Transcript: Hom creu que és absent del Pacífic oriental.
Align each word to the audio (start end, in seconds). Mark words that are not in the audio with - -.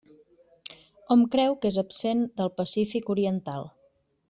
Hom 1.15 1.25
creu 1.35 1.53
que 1.65 1.71
és 1.75 1.77
absent 1.83 2.25
del 2.41 2.51
Pacífic 2.63 3.13
oriental. 3.17 3.71